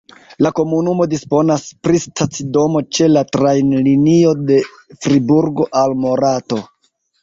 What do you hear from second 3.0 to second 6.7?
la trajnlinio de Friburgo al Morato.